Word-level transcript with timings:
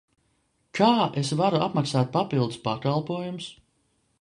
Kā 0.77 0.87
es 1.21 1.29
varu 1.41 1.61
apmaksāt 1.65 2.09
papildus 2.17 2.59
pakalpojumus? 2.67 3.53